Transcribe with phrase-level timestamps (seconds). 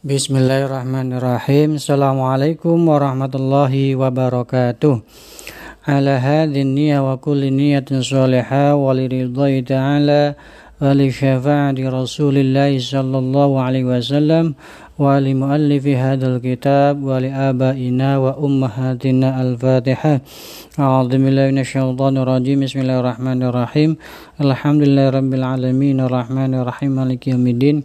[0.00, 1.76] Bismillahirrahmanirrahim.
[1.76, 5.04] Assalamualaikum warahmatullahi wabarakatuh.
[5.84, 10.40] Ala hadhin niyya wa kulli niyatin salihah wa liridhai ta'ala
[10.80, 14.56] wa li syafa'ati rasulillahi sallallahu alaihi wasallam
[15.00, 20.14] ولمؤلف هذا الكتاب ولآبائنا وأمهاتنا الفاتحة.
[20.78, 22.56] أعوذ بالله من الشيطان الرجيم.
[22.64, 23.90] بسم الله الرحمن الرحيم.
[24.44, 25.96] الحمد لله رب العالمين.
[26.06, 26.90] الرحمن الرحيم.
[27.00, 27.76] مالك يوم الدين.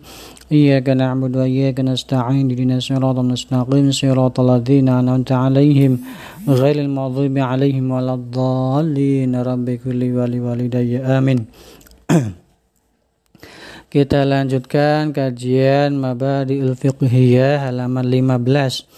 [0.52, 2.46] إياك نعبد وإياك نستعين.
[2.52, 3.86] اهدنا الصراط المستقيم.
[3.92, 5.94] صراط الذين أنعمت عليهم
[6.62, 9.32] غير المغضوب عليهم ولا الضالين.
[9.36, 11.40] رب كل ولي والدي آمين.
[13.86, 18.90] Kita lanjutkan kajian Mabadi'ul Fiqhiyah halaman 15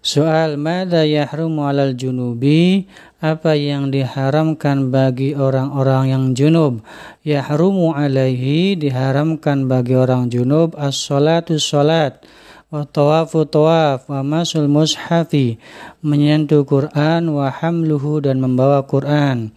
[0.00, 2.88] Soal Mada yahrumu alal junubi?
[3.20, 6.80] Apa yang diharamkan bagi orang-orang yang junub?
[7.20, 12.24] Yahrumu alaihi diharamkan bagi orang junub as-salatu salat
[12.68, 14.08] wa tawafu tawaf.
[14.08, 15.58] Wa masul mushafi.
[16.04, 19.52] Menyentuh Quran wa hamluhu dan membawa Quran.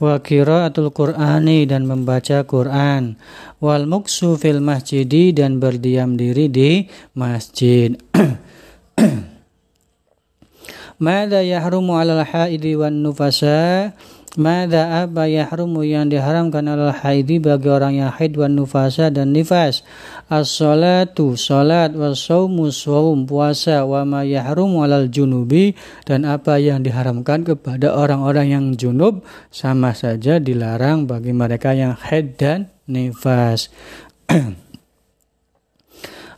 [0.00, 3.16] Wa qiraatul Qur'ani dan membaca Quran.
[3.60, 6.84] Wal muksu fil masjidi dan berdiam diri di
[7.16, 7.94] masjid.
[11.04, 13.92] Mada yahrumu alal haidi wan nufasa
[14.34, 19.86] Mada apa yahrumu yang diharamkan alal haidi bagi orang yang haid wan nufasa dan nifas?
[20.26, 23.86] As-salatu salat wa sawmu sawm puasa.
[23.86, 25.78] Wa ma yahrumu alal junubi?
[26.02, 29.22] Dan apa yang diharamkan kepada orang-orang yang junub?
[29.54, 33.70] Sama saja dilarang bagi mereka yang haid dan nifas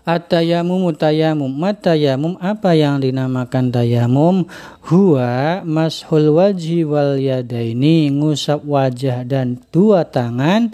[0.06, 1.50] At-tayamum tayamum.
[1.50, 4.46] Matayamum apa yang dinamakan tayamum?
[4.86, 10.70] Huwa mashul wajhi wal yadaini ngusap wajah dan dua tangan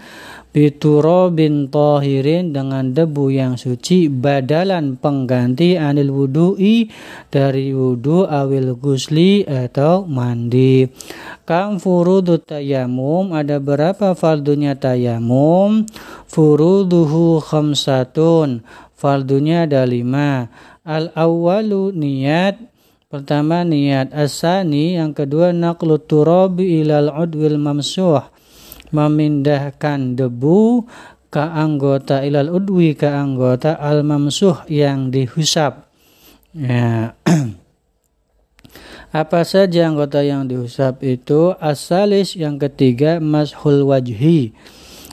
[0.52, 6.92] bin tohirin dengan debu yang suci badalan pengganti anil wudu'i
[7.32, 10.92] dari wudu awil gusli atau mandi
[11.48, 15.88] kam furudu tayamum ada berapa fardunya tayamum
[16.28, 18.60] furuduhu khamsatun
[19.02, 20.46] Fardunya ada lima.
[20.86, 22.54] Al awalu niat
[23.10, 28.30] pertama niat asani yang kedua naqlu turabi ilal udwil mamsuh.
[28.94, 30.86] Memindahkan debu
[31.34, 35.90] ke anggota ilal udwi ke anggota al mamsuh yang dihusap
[36.54, 37.18] ya.
[39.12, 41.58] Apa saja anggota yang dihusap itu?
[41.58, 44.54] Asalis yang ketiga mashul wajhi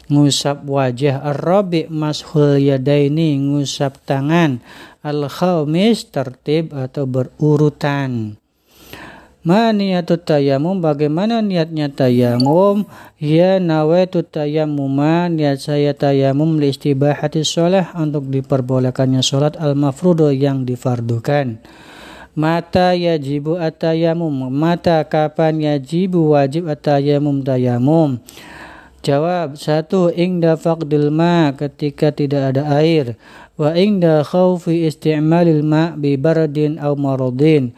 [0.10, 4.60] ngusap wajah ar-rabi mashul yadaini ngusap tangan
[5.06, 8.36] al-khamis tertib atau berurutan.
[9.40, 12.84] Maniyatut tayamum bagaimana niatnya tayamum
[13.16, 21.56] ya nawaitu tayamuma niat saya tayamum li istibahati sholah untuk diperbolehkannya sholat al-mafrudo yang difardukan.
[22.36, 28.20] Mata yajibu at-tayamum mata kapan yajibu wajib at-tayamum tayamum
[29.00, 33.16] Jawab satu ingda faqdil ma ketika tidak ada air.
[33.56, 37.72] Wa ingda khawfi isti'malil ma bi baradin aw maradin.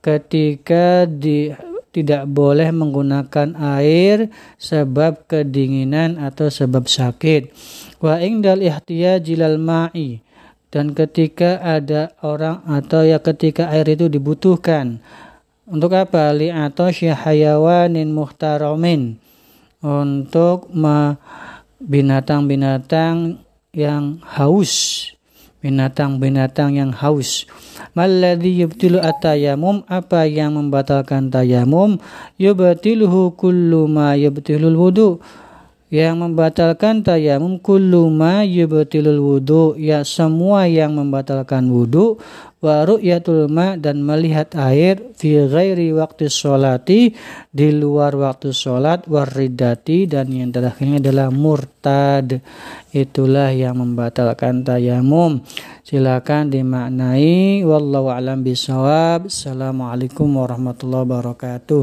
[0.00, 1.52] Ketika di,
[1.92, 7.52] tidak boleh menggunakan air sebab kedinginan atau sebab sakit.
[8.00, 10.24] Wa ingdal ihtiyajilal ma'i.
[10.72, 15.04] Dan ketika ada orang atau ya ketika air itu dibutuhkan.
[15.68, 16.32] Untuk apa?
[16.32, 19.20] Li atau hayawanin muhtaramin
[19.82, 20.70] untuk
[21.82, 23.42] binatang-binatang
[23.74, 25.06] yang haus.
[25.62, 27.46] Binatang-binatang yang haus.
[27.94, 32.02] Malladhi yubtilu atayamum apa yang membatalkan tayamum
[32.34, 35.22] yubtiluhu kullu ma yubtilul wudu
[35.92, 39.76] yang membatalkan tayamum kullu ma yubtilul wudu.
[39.76, 42.16] Ya semua yang membatalkan wudu
[42.64, 47.12] wa ru'yatul ma dan melihat air fi ghairi waktu sholati
[47.52, 52.40] di luar waktu sholat waridati dan yang terakhirnya adalah murtad.
[52.96, 55.44] Itulah yang membatalkan tayamum
[55.84, 57.60] silakan dimaknai.
[57.68, 61.80] Wallahu alam bisawab assalamualaikum warahmatullahi wabarakatuh